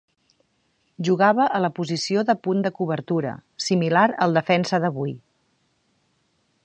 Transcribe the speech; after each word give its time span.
Jugava 1.07 1.45
a 1.59 1.59
la 1.65 1.69
posició 1.79 2.23
de 2.29 2.35
punt 2.47 2.65
de 2.67 2.71
cobertura, 2.79 3.35
similar 3.67 4.07
al 4.27 4.35
defensa 4.39 4.81
d'avui. 4.87 5.15